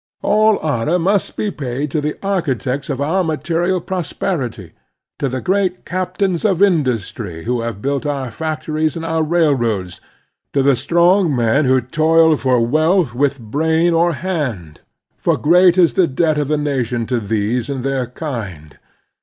[0.23, 4.71] All honor must be paid to the architects of our material prosperity,
[5.19, 10.01] to the great captains of industry who have built our factories and our railroads,
[10.53, 14.81] to the strong men who toil for wealth with brain or hand;
[15.17, 18.79] for great is the debt of the nation to these and their kind.